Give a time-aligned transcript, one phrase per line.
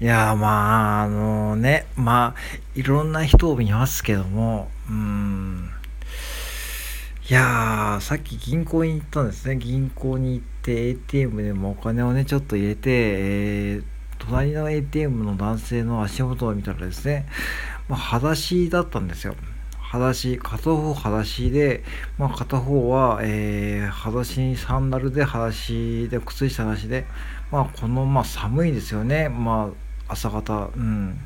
[0.00, 5.70] いやまああのねまあいろんな人を見ますけどもうん
[7.28, 9.56] いやーさっき銀行に行ったんですね。
[9.56, 13.84] 銀行に行って ATM でもお金をねちょっと入れて、えー
[14.18, 17.26] 隣の ATM の男性の足元を見たらですね、
[17.88, 19.34] まあ、裸足だったんですよ。
[19.78, 21.84] 裸足片方裸足で、
[22.18, 27.06] まあ、片方は、えー、裸足にサンダルで裸足で靴下なしで、
[27.52, 30.70] まあ、この、まあ、寒いですよね、まあ、朝方。
[30.76, 31.18] うん。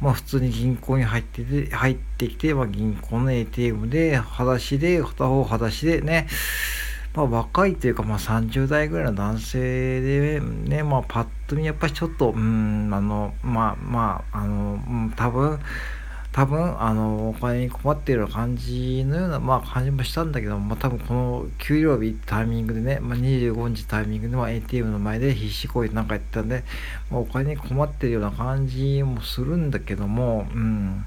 [0.00, 6.26] まあ普通に銀行に入ってて入ってきて、まあ、銀行の ATM で裸足で片方裸足でね。
[7.14, 15.60] まあ、若いというか、まあ、30代ぐらいの男性でね、まあ、パッと見やっぱりちょっとうんあのまあまああの、多分
[16.32, 26.64] 多分あのお金に困っている感じのような、まあ、感じもしたんだけど、まあ、多分この給料日タイミングでね、まあ、25日タイミングで、まあ、ATM の前で必死こいなんかやってたんで、
[27.10, 31.04] まあ、お金に困っているような感じもするんだけども、うん。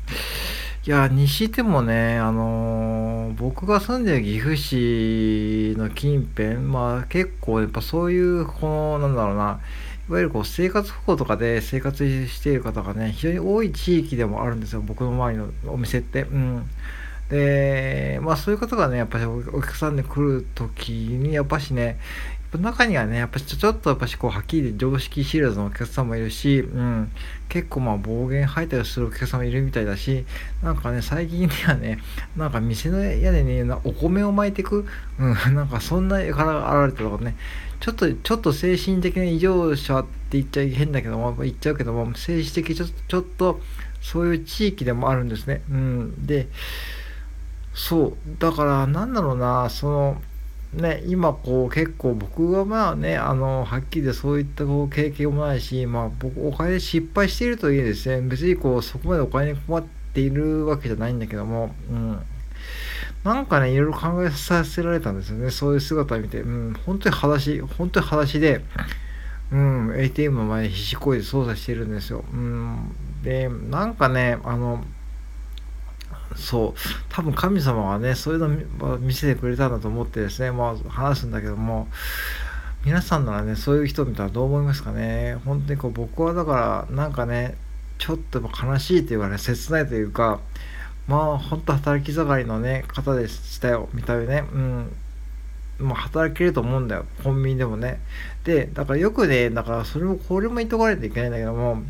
[0.85, 9.59] いや、にしてもね、あのー、僕が住んでる岐阜市の近辺、まあ結構やっぱそういう、この、なんだろうな、
[10.07, 16.23] いわゆるこう生活保護とかで生活している方がね、非常に多い地域でもあるんですよ、僕の周りのお店って。
[16.23, 16.69] うん。
[17.29, 21.97] で、まあそういう方がね、やっぱりお客さんで来るときに、やっぱしね、
[22.57, 27.11] 中にはね、やっぱちょっとやっぱしこう、はっきり常識知らずのお客さんもいるし、うん、
[27.49, 30.25] 結構まあ暴言吐いたりするお客さんもいるみたいだし、
[30.63, 31.99] なんかね、最近ではね、
[32.37, 34.85] なんか店の屋根にお米を巻いていく、
[35.19, 37.35] うん、なんかそんな柄が現れたとかね、
[37.79, 43.59] ちょっと、ちょっと精神的な異常者って言っちゃ変だけども、言っちゃうけども、政治的ちょちょっと、
[44.01, 45.61] そういう地域でもあるんですね。
[45.69, 46.25] うん。
[46.25, 46.47] で、
[47.73, 48.13] そう。
[48.39, 50.21] だから、なんだろうな、その、
[50.73, 62.19] ね、今こう結構僕はまあね、あの、はっきりでそういったこう経験もないし、まあ僕お金失敗しているといえですね、別にこうそこまでお金に困っているわけじゃないんだけども、うん。
[63.25, 68.63] なんかね、いろいろ考えさせられたんですよね、そういう姿を見て、うん、本当に裸足、本当に裸足で、
[69.51, 72.23] うん、ATM の前で必死こいで操作してるんですよ。
[72.31, 74.85] うん、で、なんかね、あの、
[76.35, 78.39] そう多分神様がねそういう
[78.79, 81.87] のを見せてくれたんだと思ってですねまあ話すんだけども
[82.83, 85.37] 皆さんならねそういう人見たらどう思いますかね。
[85.45, 87.55] 本当にこう僕はだからなんかね
[87.97, 90.39] ちょっと悲しいというかね切ないというか
[91.07, 93.89] まあ本当働き盛りのね方でしたよ。
[93.93, 94.43] みたいね。
[94.51, 94.91] うん。
[95.77, 97.05] まあ、働けると思うんだよ。
[97.23, 97.99] コンビニでもね。
[98.43, 101.83] でだからよくねだからそれもこれも言っとかないといけないんだけども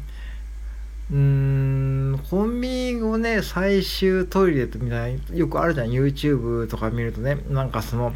[1.11, 5.19] うーん、コンビニをね、最終トイレみたい？
[5.29, 8.11] な、よくあるじゃん、YouTube とか見るとね、なんかその、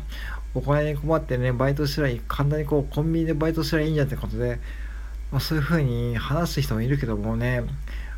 [0.56, 4.60] お金に困ってね、バイトすらいい、簡単にこう、コンビニでバイトすらいいんじゃんってことで、
[5.32, 7.62] まあ、そういう風に話す人もいるけどもね、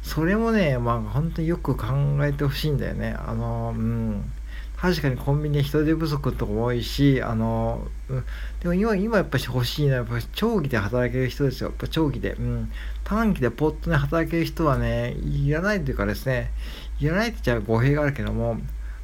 [0.02, 1.86] それもね、まあ本当によく考
[2.22, 3.16] えてほしいんだよね。
[3.18, 4.32] あの、うん。
[4.78, 8.24] 確かにコンビニ人手不足とか多いし、あの、うん、
[8.62, 11.70] でも今、今やっぱし欲しいのは、やっぱ長期で働ける人ですよ。
[11.70, 12.32] やっぱ長期で。
[12.32, 12.72] うん。
[13.04, 16.52] 短期でポッとね、働ける人はね、いらないというかですね、
[17.00, 18.58] いらないって言っちゃ語弊があるけども、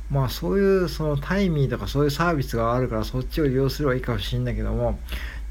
[0.09, 4.99] まあそういうそのタイミーとかそういうサービスがあるからそっちを利用すればいいかもしれないけども、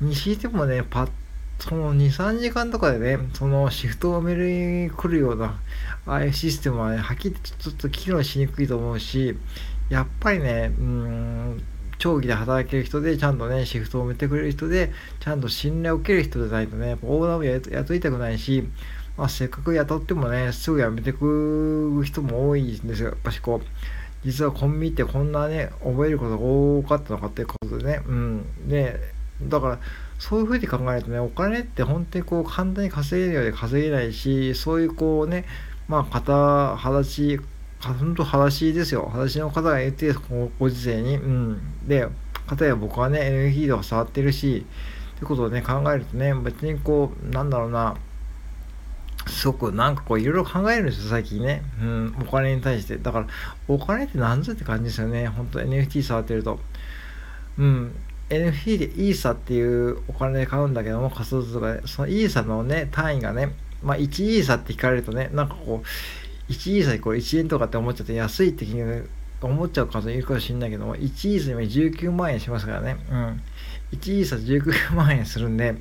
[0.01, 1.11] にしてもね、パッ
[1.59, 5.59] その2、3時間とかでね、そのシフトを埋めるに来るような、
[6.07, 9.37] ああいうシステムはね、はっきりとちょっと機能しにくいと思うし、
[9.89, 11.63] やっぱりね、うん、
[11.99, 18.69] 長期で働ける人で、ちゃんとね、シフトを埋めてくれる人で、ちゃんと信頼を受ける人でないとね、オーナーも雇いたくないし、
[19.17, 23.11] まあ、せっかく雇ってもね、すぐ辞めてくる人も多いんですよ。
[23.11, 23.67] やっぱしこう、
[24.25, 28.69] 実はコンビニってこんなね、覚えることが多かったのかっていうことでね、うん。
[28.69, 29.01] で、
[29.43, 29.79] だから、
[30.19, 35.45] そういうふうに考えるとね、お金って本当にこう簡単に稼げるようで稼げないし、そういうこうね、
[35.89, 37.39] まあ、肩、裸足、
[37.81, 39.03] 本当裸足ですよ。
[39.07, 41.17] 裸足の方が言ってこのご時世に。
[41.17, 41.61] うん。
[41.87, 42.09] で、
[42.47, 44.67] かたや僕はね、NFT とか触ってるし、
[45.17, 47.97] ってことをね、考えるとね、別にこう、なんだろうな、
[49.27, 51.63] すごくなんかこういろいろ考えるんですよ、最近ね。
[51.81, 52.97] うん、お金に対して。
[52.97, 53.27] だから、
[53.69, 55.29] お金って何ぞって感じですよね。
[55.29, 56.61] 本当 NFT 触ってると。
[57.59, 57.93] うん。
[58.29, 64.03] NFT でイーサっていうお金で買うんだけども、仮想通貨で、そのイーサのね、単位がね、まあ1
[64.37, 68.67] イーサって聞かれるとね、なんかこう、1イーサイコール1円とかって思っちゃって安いって
[69.41, 72.97] 思っちゃう方いるかもしれないけども、1イーサ今19万円しますからね。
[73.11, 73.43] うん。
[73.93, 75.77] 1イーサ19万円するんで、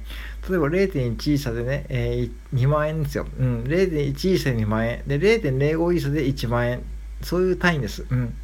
[0.49, 3.25] 例えば0.1イーサでね、えー、2万円ですよ。
[3.39, 3.63] うん。
[3.63, 5.03] 0.1イーサで2万円。
[5.07, 6.83] で、0.05イーサで1万円。
[7.21, 8.05] そういう単位です。
[8.09, 8.35] うん。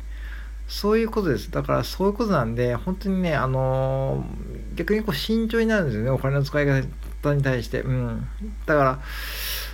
[0.72, 1.52] そういうことです。
[1.52, 7.82] だからそういうことなんで、本当にね、あのー、逆にこう慎重になるんですよね、お金の使い方に対して。
[7.82, 8.26] うん。
[8.66, 9.00] だから、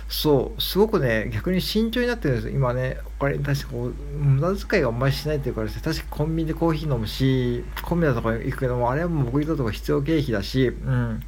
[0.08, 2.52] そう、すごくね、逆に慎重になってるんですよ。
[2.52, 11.22] 今ね、お金に対してこう、無駄遣いがあんまりしないっていうかですね、確かコンビニでコーヒー飲むし、コンビニだとか行くけども、あれはもう僕にとっても必要経費だし、うん。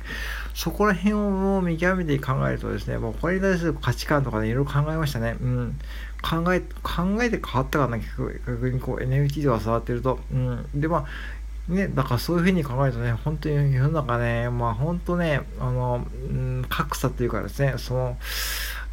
[0.53, 5.37] そこら辺をもう見極めて考えるとですね、もうこれに対する価値観とかね、いろいろ考えましたね。
[5.41, 5.79] うん。
[6.23, 10.19] 考え、考えて変わったかな、逆にこう NFT とか触ってると。
[10.33, 10.67] うん。
[10.75, 18.17] で、まあ、ね、だからそういうふうに考えるとね、本当に世の中ね、まあ本当ね、あの、うん、格差っていうかですね、その、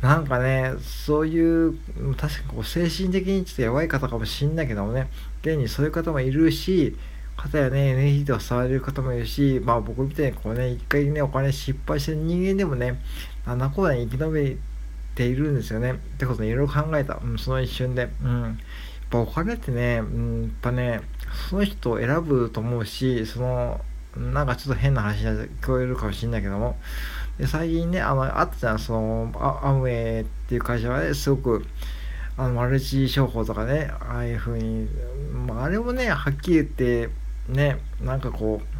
[0.01, 1.75] なんかね、そういう、
[2.17, 5.09] 確かにこう精神的にちょっとやばい方かもしんないけどもね、
[5.41, 6.95] 現にそういう方もいるし、
[7.35, 12.99] 方やね、NFT とか触れる方もいるし、まあ僕みたいにこうね、一回ね、お金失敗してる人間でもね、
[13.45, 14.59] なんだこうだ生き延び
[15.17, 15.93] ているんですよね。
[15.93, 17.19] ってことでいろいろ考えた。
[17.21, 18.09] うん、その一瞬で。
[18.23, 18.41] うん。
[18.43, 18.53] やっ
[19.09, 21.01] ぱお金ってね、うん、やっぱね、
[21.49, 23.81] その人を選ぶと思うし、その、
[24.15, 25.29] なんかちょっと変な話に
[25.61, 26.77] 聞こえるかもしれないけども、
[27.37, 31.65] で最近ね、あの、あったじゃん、その、アムウェイっていう会社はね、すごく、
[32.37, 34.87] あの、マルチ商法とかね、ああいうふうに、
[35.47, 37.09] まあ、あれもね、はっきり言って、
[37.47, 38.76] ね、なんかこう、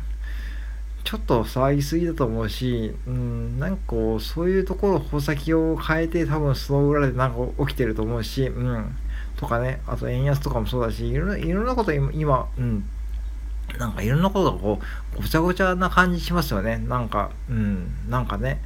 [1.07, 8.93] ちょっと騒ぎすぎだと思うし、うん、なんかこう、そういうところ、宝先を変えて、多分その裏でなんか起きてると思うし、うん、
[9.37, 12.83] とかね、あと円安とかもそうだし、いろ、いろんなこと今、うん、
[13.77, 16.77] なんかいろんなことがこう、ごちゃごちゃな感じしますよね。
[16.77, 18.61] なんか、うん、なんかね、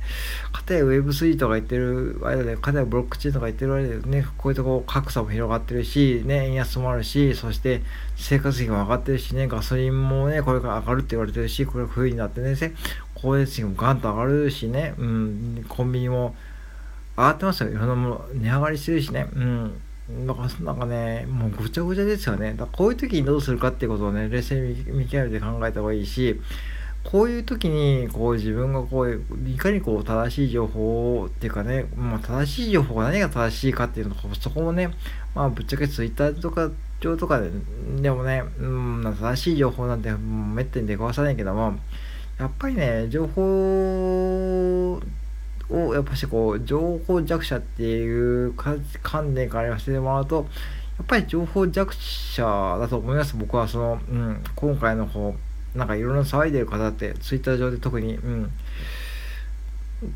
[0.51, 7.81] かたや Web3 とか言ってる間で、かたやブロックチェーンとか言ってる間でね、こういうとこ格差も広がってるし、ね、円安もあるし、そして
[8.15, 12.55] 生活費も上がってるしね、ガソリンもね、これから上がるって言われてるし、これ冬になってね、
[13.15, 16.35] 光熱費もガンと上がるしね、うん、コンビニも
[17.17, 17.69] 上がってますよ。
[17.69, 19.81] いろんなもの値上がりしてるしね、うん。
[20.25, 22.53] なんかなんかね、もうごちゃごちゃですよね。
[22.53, 26.39] だこういう時にどうするかっていうことをね、冷静に見極めて考えた方がいいし、
[27.03, 34.89] こういう時にこう自分がこういかにこう正しい情報っていうかね、まあ、正しい情報が何が正しいかっていうのそこもね、
[35.33, 36.69] まあ、ぶっちゃけツイッターとか
[36.99, 37.49] 上とかで
[38.01, 41.75] でもね、うん、正しい情報なんてめったに出くわさないけども
[42.39, 45.01] やっぱりね情報
[45.71, 50.47] をやっぱしこう情報弱者っていう観点から言わせてもらうと
[50.97, 53.35] やっぱり情報弱者だと思います。
[53.35, 55.35] 僕はその、うん、今回のこ
[55.75, 58.49] うなんかいろいろ騒いでる方ってツイッター上で特に、うん、っ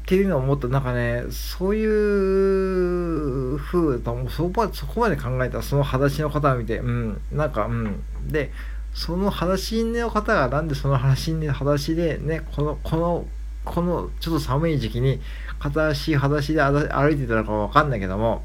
[0.05, 8.03] ていうのをもっとなんかねそういう風とそこそこまで考えたその裸足の方を見てうんなんかうん。
[8.27, 8.51] で
[8.93, 13.25] その裸足の方がなんでその裸足で裸足でねこのこの
[13.65, 15.19] このちょっと寒い時期に
[15.59, 18.43] 片足裸足で歩いてたのかわかんないけども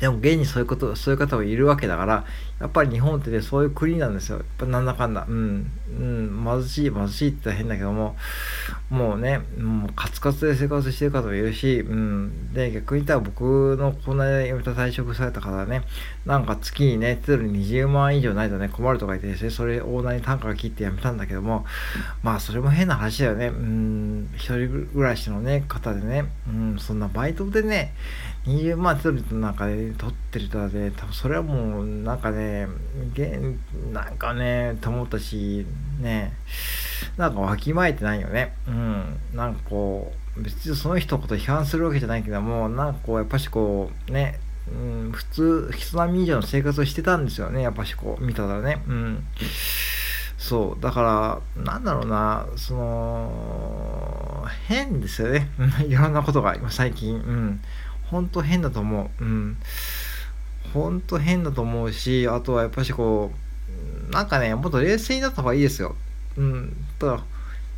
[0.00, 2.24] でも現にそういうこと、そういう方もいるわけだから、
[2.60, 4.38] やっぱり日本ってね、そういう国なんですよ。
[4.38, 5.26] やっぱなんだかんだ。
[5.28, 5.70] うん。
[5.88, 6.44] うん。
[6.44, 8.16] 貧しい、貧しいって言ったら変だけども、
[8.90, 12.52] もうね、もうカツカツで生活してる方もいるし、うん。
[12.52, 15.82] で、逆に言ったら僕のこの間辞めた退職された方はね、
[16.26, 21.64] なんか月にね、例えば20万以上ないとね、困るとか言ってですね、それオーナーに単価が切って辞めたんだけども、
[22.24, 23.48] まあそれも変な話だよね。
[23.48, 24.30] うん。
[24.34, 26.76] 一人暮らしのね、方でね、うん。
[26.78, 27.94] そんなバイトでね、
[28.48, 32.66] 20万取るとなんかね、取ってる人はね、多分それはもう、なんかね、
[33.92, 35.66] なんかね、と思ったし、
[36.00, 36.32] ね、
[37.18, 38.54] なんかわきまえてないよね。
[38.66, 39.20] うん。
[39.34, 44.40] なんかこう、別にその人のこと批判するわけじゃないけども、なんかこう、やっぱしこう、ね、
[44.72, 48.82] うん、普通、人並み以上の生活をしてたんですよね、やっぱしこう、見たらね。
[48.88, 49.24] うん。
[50.38, 55.50] そう、だから、なんだろうな、その、変ですよね。
[55.86, 57.16] いろんなことが、今最近。
[57.16, 57.60] うん。
[58.10, 59.24] ほんと変だと思う。
[59.24, 59.56] うん。
[60.72, 63.32] ほんと変だと思うし、あとはやっぱしこ
[64.08, 65.94] う、なんかね、もっと冷静になった方がいいですよ。
[66.36, 66.76] うん。
[66.98, 67.24] ただ、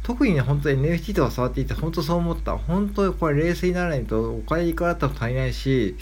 [0.03, 2.57] 特にね、本当に NFT とか触っていて、本当そう思った。
[2.57, 5.97] 本当にこれ冷静にならないとお金いくらあっても足りないし、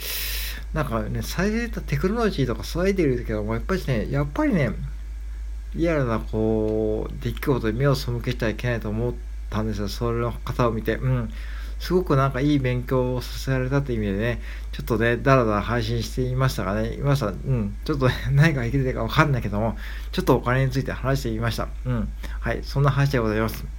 [0.73, 4.71] なんかね、最先端テクノロジーとか騒いでるけども、やっぱりね、やっぱりね、
[5.75, 9.13] リアルなこう、出来事に目を背けちゃいけないと思っ
[9.49, 9.87] たんですよ。
[9.87, 10.95] それの方を見て。
[10.95, 11.31] うん。
[11.79, 17.27] すごくなんかいい勉強をさせられたという意味でね、ちょっとね、だらだら配信していましたがね、いました。
[17.27, 17.75] うん。
[17.85, 19.77] ちょっと、ね、 何がいけてるかわかんないけども、
[20.11, 21.67] ちょっとお金について話してみました。
[21.85, 22.09] うん。
[22.39, 22.59] はい。
[22.63, 23.78] そんな話でございます。